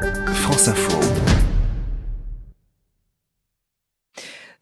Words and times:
France 0.00 0.68
Info. 0.68 0.98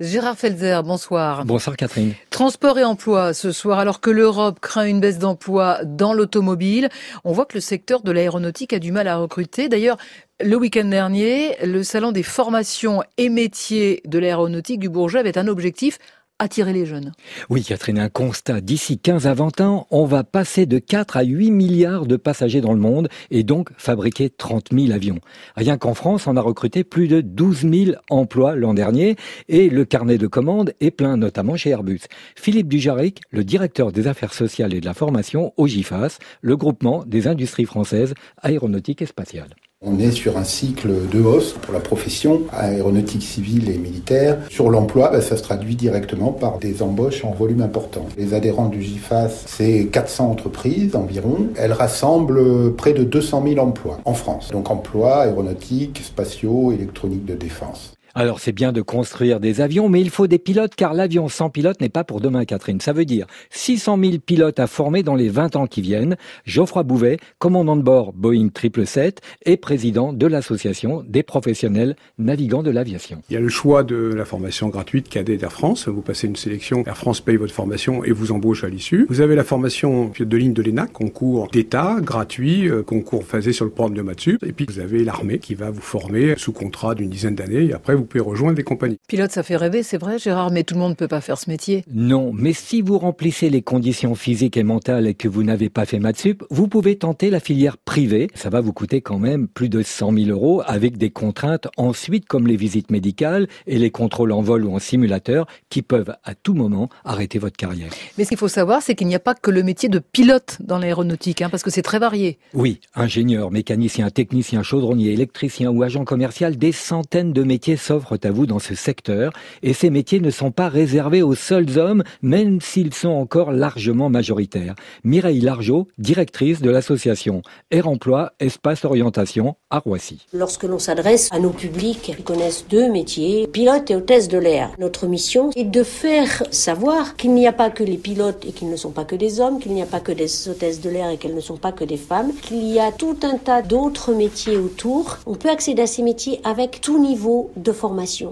Gérard 0.00 0.36
Felzer, 0.36 0.82
bonsoir. 0.84 1.44
Bonsoir 1.44 1.76
Catherine. 1.76 2.14
Transport 2.30 2.78
et 2.78 2.84
emploi 2.84 3.34
ce 3.34 3.50
soir, 3.50 3.78
alors 3.78 4.00
que 4.00 4.10
l'Europe 4.10 4.60
craint 4.60 4.84
une 4.84 5.00
baisse 5.00 5.18
d'emploi 5.18 5.80
dans 5.84 6.12
l'automobile, 6.12 6.88
on 7.24 7.32
voit 7.32 7.46
que 7.46 7.54
le 7.54 7.60
secteur 7.60 8.02
de 8.02 8.12
l'aéronautique 8.12 8.72
a 8.72 8.78
du 8.78 8.92
mal 8.92 9.08
à 9.08 9.16
recruter. 9.16 9.68
D'ailleurs, 9.68 9.96
le 10.40 10.56
week-end 10.56 10.84
dernier, 10.84 11.56
le 11.64 11.82
salon 11.82 12.12
des 12.12 12.22
formations 12.22 13.02
et 13.16 13.28
métiers 13.28 14.02
de 14.06 14.18
l'aéronautique 14.20 14.78
du 14.78 14.88
Bourget 14.88 15.18
avait 15.18 15.38
un 15.38 15.48
objectif 15.48 15.98
attirer 16.38 16.72
les 16.72 16.86
jeunes. 16.86 17.12
Oui, 17.50 17.62
Catherine, 17.62 17.98
un 17.98 18.08
constat. 18.08 18.60
D'ici 18.60 18.98
15 18.98 19.26
à 19.26 19.34
20 19.34 19.60
ans, 19.60 19.86
on 19.90 20.04
va 20.04 20.24
passer 20.24 20.66
de 20.66 20.78
4 20.78 21.16
à 21.16 21.22
8 21.22 21.50
milliards 21.50 22.06
de 22.06 22.16
passagers 22.16 22.60
dans 22.60 22.72
le 22.72 22.80
monde 22.80 23.08
et 23.30 23.42
donc 23.42 23.70
fabriquer 23.76 24.30
30 24.30 24.68
000 24.72 24.92
avions. 24.92 25.18
Rien 25.56 25.76
qu'en 25.76 25.94
France, 25.94 26.26
on 26.26 26.36
a 26.36 26.40
recruté 26.40 26.84
plus 26.84 27.08
de 27.08 27.20
12 27.20 27.60
000 27.62 27.96
emplois 28.10 28.54
l'an 28.54 28.74
dernier 28.74 29.16
et 29.48 29.68
le 29.68 29.84
carnet 29.84 30.18
de 30.18 30.26
commandes 30.26 30.72
est 30.80 30.90
plein, 30.90 31.16
notamment 31.16 31.56
chez 31.56 31.70
Airbus. 31.70 32.02
Philippe 32.36 32.68
Dujaric, 32.68 33.20
le 33.30 33.44
directeur 33.44 33.92
des 33.92 34.06
affaires 34.06 34.34
sociales 34.34 34.74
et 34.74 34.80
de 34.80 34.86
la 34.86 34.94
formation 34.94 35.52
au 35.56 35.66
GIFAS, 35.66 36.18
le 36.40 36.56
groupement 36.56 37.04
des 37.04 37.26
industries 37.26 37.66
françaises 37.66 38.14
aéronautiques 38.42 39.02
et 39.02 39.06
spatiales. 39.06 39.54
On 39.80 40.00
est 40.00 40.10
sur 40.10 40.36
un 40.36 40.42
cycle 40.42 40.90
de 41.08 41.20
hausse 41.20 41.52
pour 41.52 41.72
la 41.72 41.78
profession 41.78 42.42
aéronautique 42.50 43.22
civile 43.22 43.70
et 43.70 43.78
militaire. 43.78 44.38
Sur 44.50 44.70
l'emploi, 44.70 45.08
bah, 45.10 45.20
ça 45.20 45.36
se 45.36 45.42
traduit 45.44 45.76
directement 45.76 46.32
par 46.32 46.58
des 46.58 46.82
embauches 46.82 47.24
en 47.24 47.30
volume 47.30 47.62
important. 47.62 48.04
Les 48.16 48.34
adhérents 48.34 48.68
du 48.68 48.82
GIFAS, 48.82 49.44
c'est 49.46 49.86
400 49.86 50.32
entreprises 50.32 50.96
environ. 50.96 51.46
Elles 51.56 51.72
rassemblent 51.72 52.74
près 52.74 52.92
de 52.92 53.04
200 53.04 53.44
000 53.46 53.64
emplois 53.64 54.00
en 54.04 54.14
France. 54.14 54.48
Donc 54.50 54.68
emplois 54.68 55.22
aéronautiques, 55.22 56.02
spatiaux, 56.04 56.72
électroniques 56.72 57.24
de 57.24 57.34
défense. 57.34 57.94
Alors 58.14 58.40
c'est 58.40 58.52
bien 58.52 58.72
de 58.72 58.80
construire 58.80 59.38
des 59.38 59.60
avions, 59.60 59.88
mais 59.88 60.00
il 60.00 60.10
faut 60.10 60.26
des 60.26 60.38
pilotes 60.38 60.74
car 60.74 60.94
l'avion 60.94 61.28
sans 61.28 61.50
pilote 61.50 61.80
n'est 61.80 61.88
pas 61.88 62.04
pour 62.04 62.20
demain, 62.20 62.44
Catherine. 62.44 62.80
Ça 62.80 62.92
veut 62.92 63.04
dire 63.04 63.26
600 63.50 63.98
000 64.02 64.18
pilotes 64.18 64.58
à 64.58 64.66
former 64.66 65.02
dans 65.02 65.14
les 65.14 65.28
20 65.28 65.56
ans 65.56 65.66
qui 65.66 65.82
viennent. 65.82 66.16
Geoffroy 66.44 66.82
Bouvet, 66.82 67.18
commandant 67.38 67.76
de 67.76 67.82
bord 67.82 68.12
Boeing 68.12 68.48
777 68.54 69.20
et 69.44 69.56
président 69.56 70.12
de 70.12 70.26
l'association 70.26 71.04
des 71.06 71.22
professionnels 71.22 71.96
navigants 72.18 72.62
de 72.62 72.70
l'aviation. 72.70 73.22
Il 73.28 73.34
y 73.34 73.36
a 73.36 73.40
le 73.40 73.48
choix 73.48 73.82
de 73.82 73.96
la 73.96 74.24
formation 74.24 74.68
gratuite 74.68 75.08
cadet 75.08 75.36
d'Air 75.36 75.52
France. 75.52 75.88
Vous 75.88 76.02
passez 76.02 76.26
une 76.26 76.36
sélection, 76.36 76.84
Air 76.86 76.96
France 76.96 77.20
paye 77.20 77.36
votre 77.36 77.54
formation 77.54 78.04
et 78.04 78.12
vous 78.12 78.32
embauche 78.32 78.64
à 78.64 78.68
l'issue. 78.68 79.06
Vous 79.08 79.20
avez 79.20 79.34
la 79.34 79.44
formation 79.44 80.10
de 80.18 80.36
ligne 80.36 80.54
de 80.54 80.62
l'ENAC, 80.62 80.92
concours 80.92 81.48
d'État, 81.52 81.98
gratuit, 82.00 82.68
euh, 82.68 82.82
concours 82.82 83.24
phasé 83.24 83.52
sur 83.52 83.64
le 83.64 83.70
programme 83.70 83.96
de 83.96 84.02
Matsup. 84.02 84.42
Et 84.44 84.52
puis 84.52 84.66
vous 84.68 84.78
avez 84.78 85.04
l'armée 85.04 85.38
qui 85.38 85.54
va 85.54 85.70
vous 85.70 85.80
former 85.80 86.34
sous 86.36 86.52
contrat 86.52 86.94
d'une 86.94 87.10
dizaine 87.10 87.34
d'années 87.34 87.64
et 87.66 87.74
après 87.74 87.97
vous 87.98 88.06
pouvez 88.06 88.22
rejoindre 88.22 88.56
des 88.56 88.62
compagnies. 88.62 88.98
Pilote, 89.08 89.30
ça 89.30 89.42
fait 89.42 89.56
rêver, 89.56 89.82
c'est 89.82 89.98
vrai, 89.98 90.18
Gérard, 90.18 90.50
mais 90.50 90.64
tout 90.64 90.74
le 90.74 90.80
monde 90.80 90.90
ne 90.90 90.96
peut 90.96 91.08
pas 91.08 91.20
faire 91.20 91.38
ce 91.38 91.50
métier. 91.50 91.84
Non, 91.92 92.32
mais 92.32 92.52
si 92.52 92.82
vous 92.82 92.98
remplissez 92.98 93.50
les 93.50 93.62
conditions 93.62 94.14
physiques 94.14 94.56
et 94.56 94.62
mentales 94.62 95.06
et 95.06 95.14
que 95.14 95.28
vous 95.28 95.42
n'avez 95.42 95.68
pas 95.68 95.84
fait 95.84 95.98
Matsup, 95.98 96.44
vous 96.50 96.68
pouvez 96.68 96.96
tenter 96.96 97.30
la 97.30 97.40
filière 97.40 97.76
privée. 97.76 98.28
Ça 98.34 98.50
va 98.50 98.60
vous 98.60 98.72
coûter 98.72 99.00
quand 99.00 99.18
même 99.18 99.48
plus 99.48 99.68
de 99.68 99.82
100 99.82 100.12
000 100.12 100.30
euros 100.30 100.62
avec 100.66 100.96
des 100.96 101.10
contraintes 101.10 101.68
ensuite 101.76 102.26
comme 102.26 102.46
les 102.46 102.56
visites 102.56 102.90
médicales 102.90 103.48
et 103.66 103.78
les 103.78 103.90
contrôles 103.90 104.32
en 104.32 104.42
vol 104.42 104.64
ou 104.64 104.74
en 104.74 104.78
simulateur 104.78 105.46
qui 105.70 105.82
peuvent 105.82 106.14
à 106.24 106.34
tout 106.34 106.54
moment 106.54 106.88
arrêter 107.04 107.38
votre 107.38 107.56
carrière. 107.56 107.90
Mais 108.16 108.24
ce 108.24 108.30
qu'il 108.30 108.38
faut 108.38 108.48
savoir, 108.48 108.82
c'est 108.82 108.94
qu'il 108.94 109.06
n'y 109.06 109.14
a 109.14 109.20
pas 109.20 109.34
que 109.34 109.50
le 109.50 109.62
métier 109.62 109.88
de 109.88 109.98
pilote 109.98 110.58
dans 110.60 110.78
l'aéronautique, 110.78 111.42
hein, 111.42 111.48
parce 111.50 111.62
que 111.62 111.70
c'est 111.70 111.82
très 111.82 111.98
varié. 111.98 112.38
Oui, 112.54 112.80
ingénieur, 112.94 113.50
mécanicien, 113.50 114.10
technicien, 114.10 114.62
chaudronnier, 114.62 115.12
électricien 115.12 115.70
ou 115.70 115.82
agent 115.82 116.04
commercial, 116.04 116.56
des 116.56 116.72
centaines 116.72 117.32
de 117.32 117.42
métiers 117.42 117.76
s'offrent 117.88 118.18
à 118.22 118.30
vous 118.30 118.44
dans 118.44 118.58
ce 118.58 118.74
secteur 118.74 119.32
et 119.62 119.72
ces 119.72 119.88
métiers 119.88 120.20
ne 120.20 120.30
sont 120.30 120.50
pas 120.50 120.68
réservés 120.68 121.22
aux 121.22 121.34
seuls 121.34 121.78
hommes, 121.78 122.02
même 122.20 122.60
s'ils 122.60 122.92
sont 122.92 123.08
encore 123.08 123.50
largement 123.50 124.10
majoritaires. 124.10 124.74
Mireille 125.04 125.40
Largeau, 125.40 125.88
directrice 125.96 126.60
de 126.60 126.68
l'association 126.68 127.40
Air 127.70 127.88
Emploi 127.88 128.32
Espace 128.40 128.84
Orientation 128.84 129.56
à 129.70 129.78
Roissy. 129.78 130.26
Lorsque 130.34 130.64
l'on 130.64 130.78
s'adresse 130.78 131.30
à 131.32 131.38
nos 131.38 131.48
publics 131.48 132.12
qui 132.14 132.22
connaissent 132.22 132.66
deux 132.68 132.92
métiers, 132.92 133.46
pilote 133.46 133.90
et 133.90 133.96
hôtesse 133.96 134.28
de 134.28 134.36
l'air, 134.36 134.70
notre 134.78 135.06
mission 135.06 135.50
est 135.56 135.64
de 135.64 135.82
faire 135.82 136.42
savoir 136.50 137.16
qu'il 137.16 137.32
n'y 137.32 137.46
a 137.46 137.54
pas 137.54 137.70
que 137.70 137.84
les 137.84 137.96
pilotes 137.96 138.44
et 138.46 138.52
qu'ils 138.52 138.68
ne 138.68 138.76
sont 138.76 138.90
pas 138.90 139.04
que 139.04 139.16
des 139.16 139.40
hommes, 139.40 139.60
qu'il 139.60 139.72
n'y 139.72 139.82
a 139.82 139.86
pas 139.86 140.00
que 140.00 140.12
des 140.12 140.48
hôtesses 140.48 140.82
de 140.82 140.90
l'air 140.90 141.08
et 141.08 141.16
qu'elles 141.16 141.34
ne 141.34 141.40
sont 141.40 141.56
pas 141.56 141.72
que 141.72 141.84
des 141.84 141.96
femmes, 141.96 142.32
qu'il 142.42 142.66
y 142.66 142.78
a 142.80 142.92
tout 142.92 143.16
un 143.22 143.38
tas 143.38 143.62
d'autres 143.62 144.12
métiers 144.12 144.58
autour. 144.58 145.16
On 145.24 145.36
peut 145.36 145.48
accéder 145.48 145.82
à 145.82 145.86
ces 145.86 146.02
métiers 146.02 146.40
avec 146.44 146.82
tout 146.82 147.02
niveau 147.02 147.50
de 147.56 147.72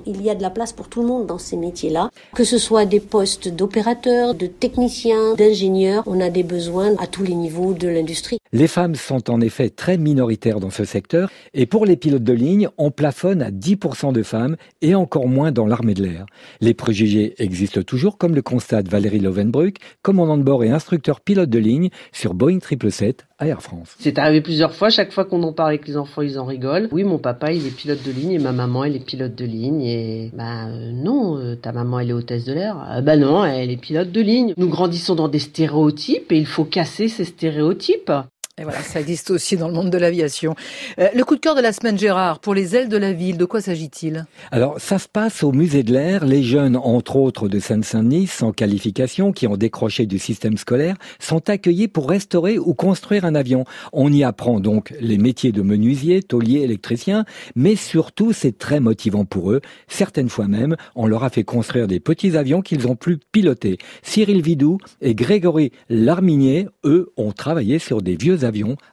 Il 0.07 0.23
y 0.23 0.31
a 0.31 0.35
de 0.35 0.43
la 0.43 0.51
place 0.51 0.73
pour 0.73 0.89
tout 0.89 1.03
le 1.03 1.07
monde 1.07 1.27
dans 1.27 1.39
ces 1.39 1.57
métiers-là, 1.57 2.11
que 2.35 2.45
ce 2.45 2.59
soit 2.59 2.85
des 2.85 3.01
postes 3.01 3.49
d'opérateurs, 3.49 4.35
de 4.35 4.47
techniciens, 4.47 5.35
d'ingénieurs, 5.35 6.03
on 6.07 6.21
a 6.21 6.31
des 6.31 6.43
besoins 6.43 6.95
à 6.99 7.07
tous 7.07 7.23
les 7.23 7.35
niveaux 7.35 7.73
de 7.73 7.87
l'industrie. 7.87 8.39
Les 8.53 8.67
femmes 8.67 8.95
sont 8.95 9.31
en 9.31 9.41
effet 9.41 9.71
très 9.71 9.99
minoritaires 9.99 10.59
dans 10.59 10.71
ce 10.71 10.85
secteur 10.85 11.31
et 11.55 11.67
pour 11.67 11.87
les 11.87 11.97
pilotes 11.97 12.25
de 12.25 12.33
ligne, 12.33 12.69
on 12.77 12.91
plafonne 12.91 13.43
à 13.43 13.51
10% 13.51 14.13
de 14.13 14.23
femmes 14.23 14.57
et 14.83 14.95
encore 14.95 15.29
moins 15.29 15.53
dans 15.53 15.67
l'armée 15.67 15.95
de 15.95 16.03
l'air. 16.03 16.27
Les 16.61 16.75
préjugés 16.75 17.35
existent 17.39 17.83
toujours 17.83 18.19
comme 18.19 18.35
le 18.35 18.43
constate 18.43 18.89
Valérie 18.89 19.21
Lovenbruck, 19.21 19.77
commandant 20.03 20.39
de 20.39 20.43
bord 20.43 20.65
et 20.65 20.71
instructeur 20.71 21.21
pilote 21.21 21.51
de 21.51 21.59
ligne 21.59 21.91
sur 22.13 22.35
Boeing 22.35 22.59
777 22.61 23.26
à 23.39 23.47
Air 23.47 23.61
France. 23.63 23.95
C'est 23.99 24.19
arrivé 24.19 24.41
plusieurs 24.41 24.75
fois, 24.75 24.89
chaque 24.89 25.13
fois 25.13 25.25
qu'on 25.25 25.43
en 25.43 25.53
parle 25.53 25.71
avec 25.71 25.87
les 25.87 25.97
enfants, 25.97 26.23
ils 26.23 26.39
en 26.39 26.47
rigolent. 26.47 26.89
Oui, 26.91 27.05
mon 27.05 27.19
papa, 27.19 27.53
il 27.53 27.67
est 27.67 27.77
pilote 27.77 28.03
de 28.03 28.11
ligne 28.11 28.33
et 28.33 28.39
ma 28.39 28.53
maman, 28.53 28.85
elle 28.85 28.97
est 28.97 29.05
pilote 29.05 29.35
de 29.35 29.45
ligne 29.45 29.83
et 29.83 30.31
bah 30.35 30.67
non, 30.69 31.39
euh, 31.39 31.55
ta 31.55 31.73
maman, 31.73 32.01
elle 32.01 32.11
est 32.11 32.15
hôtesse 32.15 32.45
de 32.45 32.55
l'air. 32.55 32.77
Euh, 32.91 33.03
bah 33.03 33.17
non, 33.17 33.45
elle 33.45 33.71
est 33.71 33.77
pilote 33.77 34.11
de 34.11 34.21
ligne. 34.21 34.55
Nous 34.57 34.69
grandissons 34.69 35.15
dans 35.15 35.29
des 35.29 35.39
stéréotypes 35.39 36.33
et 36.33 36.39
il 36.39 36.47
faut 36.47 36.65
casser 36.65 37.09
ces 37.09 37.25
stéréotypes. 37.25 38.13
Et 38.59 38.65
voilà, 38.65 38.81
ça 38.81 39.01
existe 39.01 39.31
aussi 39.31 39.59
dans 39.59 39.69
le 39.69 39.75
monde 39.75 39.91
de 39.91 39.99
l'aviation. 39.99 40.55
Euh, 40.99 41.09
le 41.15 41.25
coup 41.25 41.35
de 41.35 41.41
cœur 41.41 41.55
de 41.55 41.61
la 41.61 41.75
semaine, 41.75 41.99
Gérard, 41.99 42.39
pour 42.39 42.55
les 42.55 42.75
ailes 42.75 42.89
de 42.89 42.97
la 42.97 43.13
ville, 43.13 43.37
de 43.37 43.45
quoi 43.45 43.61
s'agit-il? 43.61 44.25
Alors, 44.51 44.81
ça 44.81 44.99
se 44.99 45.09
passe 45.09 45.43
au 45.43 45.53
musée 45.53 45.83
de 45.83 45.93
l'air. 45.93 46.25
Les 46.25 46.43
jeunes, 46.43 46.75
entre 46.75 47.17
autres 47.17 47.49
de 47.49 47.59
Seine-Saint-Denis, 47.59 48.29
sans 48.29 48.53
qualification, 48.53 49.33
qui 49.33 49.47
ont 49.47 49.59
décroché 49.59 50.07
du 50.07 50.19
système 50.19 50.57
scolaire, 50.57 50.97
sont 51.19 51.51
accueillis 51.51 51.87
pour 51.87 52.09
restaurer 52.09 52.59
ou 52.59 52.73
construire 52.73 53.27
un 53.27 53.35
avion. 53.35 53.67
On 53.93 54.11
y 54.11 54.25
apprend 54.25 54.59
donc 54.59 54.95
les 55.01 55.19
métiers 55.19 55.53
de 55.53 55.61
menuisier, 55.61 56.23
taulier, 56.23 56.61
électricien, 56.61 57.27
mais 57.57 57.77
surtout, 57.77 58.33
c'est 58.33 58.57
très 58.57 58.81
motivant 58.81 59.27
pour 59.27 59.53
eux. 59.53 59.61
Certaines 59.87 60.31
fois 60.31 60.49
même, 60.49 60.77
on 60.95 61.07
leur 61.07 61.25
a 61.25 61.29
fait 61.29 61.45
construire 61.45 61.89
des 61.89 62.01
petits 62.01 62.39
avions 62.39 62.63
qu'ils 62.63 62.89
ont 62.89 62.97
pu 62.97 63.19
piloter. 63.33 63.77
Cyril 64.01 64.41
Vidou 64.41 64.79
et 65.03 65.15
Grégory 65.15 65.73
Larminier, 65.91 66.69
eux, 66.85 67.13
ont 67.19 67.33
travaillé 67.33 67.79
sur 67.79 68.01
des 68.01 68.17
vieux 68.17 68.46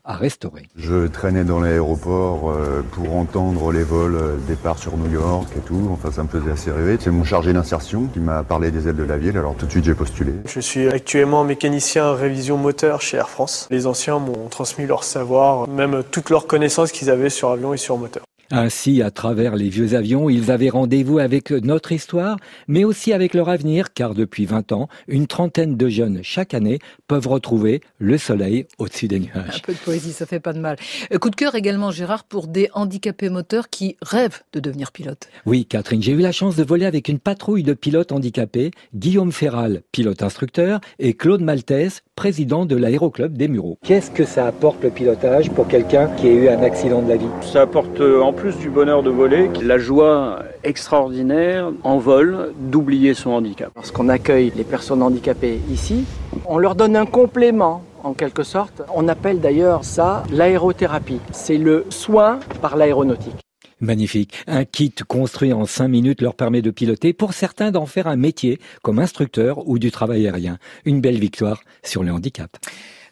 à 0.04 0.16
restaurer. 0.16 0.64
Je 0.76 1.08
traînais 1.08 1.44
dans 1.44 1.60
l'aéroport 1.60 2.52
euh, 2.52 2.82
pour 2.92 3.16
entendre 3.16 3.72
les 3.72 3.84
vols 3.84 4.16
euh, 4.16 4.38
départ 4.48 4.78
sur 4.78 4.98
New 4.98 5.12
York 5.12 5.48
et 5.58 5.62
tout. 5.62 5.90
Enfin, 5.92 6.12
ça 6.12 6.24
me 6.24 6.28
faisait 6.28 6.52
assez 6.52 6.72
rêver. 6.72 6.98
C'est 7.00 7.12
mon 7.12 7.24
chargé 7.24 7.54
d'insertion 7.54 8.08
qui 8.08 8.20
m'a 8.20 8.44
parlé 8.44 8.72
des 8.72 8.88
ailes 8.88 8.96
de 8.96 9.04
la 9.04 9.18
ville. 9.18 9.38
Alors 9.38 9.56
tout 9.56 9.66
de 9.66 9.72
suite, 9.72 9.86
j'ai 9.86 9.94
postulé. 9.94 10.34
Je 10.46 10.60
suis 10.60 10.88
actuellement 10.88 11.44
mécanicien 11.44 12.14
révision 12.14 12.58
moteur 12.58 13.02
chez 13.02 13.18
Air 13.18 13.30
France. 13.30 13.68
Les 13.72 13.88
anciens 13.88 14.20
m'ont 14.20 14.48
transmis 14.50 14.86
leur 14.86 15.04
savoir, 15.04 15.68
même 15.68 16.04
toutes 16.12 16.30
leurs 16.30 16.48
connaissances 16.48 16.92
qu'ils 16.92 17.10
avaient 17.10 17.30
sur 17.30 17.50
avion 17.50 17.74
et 17.74 17.78
sur 17.78 17.98
moteur. 17.98 18.24
Ainsi, 18.52 19.02
à 19.02 19.10
travers 19.12 19.56
les 19.56 19.70
vieux 19.70 19.96
avions, 19.96 20.30
ils 20.30 20.52
avaient 20.52 20.70
rendez-vous 20.70 21.20
avec 21.20 21.52
notre 21.52 21.92
histoire, 21.92 22.38
mais 22.68 22.84
aussi 22.84 23.14
avec 23.14 23.34
leur 23.34 23.50
avenir, 23.50 23.94
car 23.94 24.14
depuis 24.14 24.46
20 24.46 24.72
ans, 24.74 24.90
une 25.08 25.28
trentaine 25.28 25.78
de 25.78 25.90
jeunes 25.90 26.20
chaque 26.24 26.54
année 26.54 26.80
peuvent 27.08 27.28
retrouver 27.28 27.82
le 28.00 28.18
soleil 28.18 28.66
au-dessus 28.78 29.08
des 29.08 29.20
nuages. 29.20 29.58
Un 29.58 29.66
peu 29.66 29.74
de 29.74 29.78
poésie, 29.80 30.12
ça 30.12 30.26
fait 30.26 30.40
pas 30.40 30.54
de 30.54 30.60
mal. 30.60 30.78
Euh, 31.12 31.18
coup 31.18 31.30
de 31.30 31.36
cœur 31.36 31.56
également, 31.56 31.92
Gérard, 31.92 32.26
pour 32.26 32.48
des 32.48 32.70
handicapés 32.74 33.30
moteurs 33.30 33.70
qui 33.70 33.98
rêvent 34.02 34.42
de 34.52 34.60
devenir 34.60 34.92
pilote. 34.92 35.30
Oui, 35.46 35.66
Catherine, 35.66 36.02
j'ai 36.02 36.12
eu 36.12 36.20
la 36.20 36.32
chance 36.32 36.56
de 36.56 36.64
voler 36.64 36.86
avec 36.86 37.08
une 37.08 37.20
patrouille 37.20 37.64
de 37.64 37.74
pilotes 37.74 38.12
handicapés, 38.12 38.72
Guillaume 38.94 39.32
Ferral, 39.32 39.82
pilote 39.92 40.22
instructeur, 40.22 40.82
et 41.00 41.14
Claude 41.14 41.42
Maltès, 41.42 42.02
président 42.16 42.66
de 42.66 42.76
l'aéroclub 42.76 43.38
des 43.38 43.48
Mureaux. 43.48 43.78
Qu'est-ce 43.84 44.12
que 44.12 44.26
ça 44.26 44.48
apporte 44.48 44.84
le 44.84 44.90
pilotage 44.90 45.50
pour 45.52 45.68
quelqu'un 45.68 46.08
qui 46.18 46.28
a 46.28 46.32
eu 46.32 46.50
un 46.50 46.62
accident 46.62 47.02
de 47.02 47.10
la 47.10 47.18
vie? 47.18 47.26
Ça 47.42 47.62
apporte 47.62 48.02
en 48.02 48.33
plus 48.34 48.58
du 48.58 48.70
bonheur 48.70 49.04
de 49.04 49.10
voler, 49.10 49.50
la 49.62 49.78
joie 49.78 50.40
extraordinaire 50.64 51.72
en 51.84 51.98
vol 51.98 52.54
d'oublier 52.58 53.14
son 53.14 53.32
handicap. 53.32 53.72
Lorsqu'on 53.76 54.10
accueille 54.10 54.52
les 54.56 54.64
personnes 54.64 55.02
handicapées 55.02 55.60
ici, 55.72 56.06
on 56.46 56.58
leur 56.58 56.76
donne 56.76 56.96
un 56.96 57.06
complément 57.06 57.84
en 58.04 58.14
quelque 58.14 58.44
sorte. 58.44 58.82
On 58.94 59.08
appelle 59.08 59.40
d'ailleurs 59.40 59.84
ça 59.84 60.24
l'aérothérapie. 60.32 61.20
C'est 61.32 61.58
le 61.58 61.86
soin 61.90 62.40
par 62.62 62.76
l'aéronautique. 62.76 63.36
Magnifique. 63.80 64.34
Un 64.48 64.66
kit 64.66 64.94
construit 65.08 65.52
en 65.52 65.66
cinq 65.66 65.90
minutes 65.90 66.22
leur 66.22 66.36
permet 66.36 66.62
de 66.62 66.72
piloter, 66.72 67.12
pour 67.12 67.34
certains 67.34 67.72
d'en 67.72 67.86
faire 67.86 68.08
un 68.08 68.16
métier, 68.16 68.60
comme 68.82 69.00
instructeur 69.00 69.68
ou 69.68 69.78
du 69.78 69.92
travail 69.92 70.26
aérien. 70.26 70.58
Une 70.86 71.02
belle 71.02 71.20
victoire 71.20 71.62
sur 71.84 72.04
le 72.04 72.12
handicap. 72.12 72.50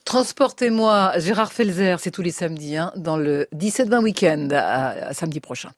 Transportez-moi, 0.05 1.13
Gérard 1.19 1.53
Felzer, 1.53 1.99
c'est 1.99 2.11
tous 2.11 2.23
les 2.23 2.31
samedis, 2.31 2.75
hein, 2.75 2.91
dans 2.95 3.17
le 3.17 3.47
17-20 3.53 4.03
week-end, 4.03 4.47
à 4.51 5.13
samedi 5.13 5.39
prochain. 5.39 5.69